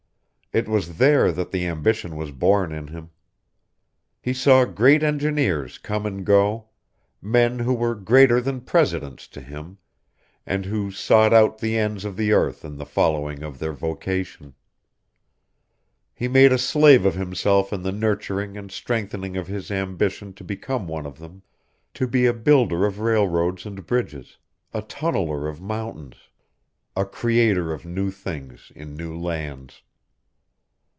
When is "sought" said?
10.91-11.31